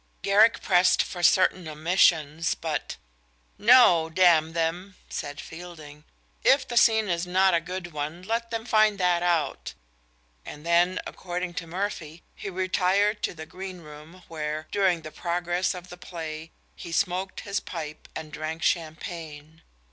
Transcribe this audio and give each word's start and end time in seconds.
Garrick 0.23 0.63
pressed 0.63 1.03
for 1.03 1.21
certain 1.21 1.67
omissions, 1.67 2.55
but 2.55 2.97
"No, 3.59 4.09
damn 4.09 4.53
them," 4.53 4.95
said 5.09 5.39
Fielding, 5.39 6.05
"if 6.43 6.67
the 6.67 6.75
scene 6.75 7.07
is 7.07 7.27
not 7.27 7.53
a 7.53 7.61
good 7.61 7.91
one, 7.93 8.23
let 8.23 8.49
them 8.49 8.65
find 8.65 8.97
that 8.99 9.21
out"; 9.21 9.75
and 10.43 10.65
then, 10.65 10.99
according 11.05 11.53
to 11.53 11.67
Murphy, 11.67 12.23
he 12.33 12.49
retired 12.49 13.21
to 13.21 13.35
the 13.35 13.45
green 13.45 13.81
room, 13.81 14.23
where, 14.27 14.65
during 14.71 15.01
the 15.03 15.11
progress 15.11 15.75
of 15.75 15.89
the 15.89 15.97
play, 15.97 16.51
he 16.75 16.91
smoked 16.91 17.41
his 17.41 17.59
pipe 17.59 18.07
and 18.15 18.33
drank 18.33 18.63
champagne. 18.63 19.61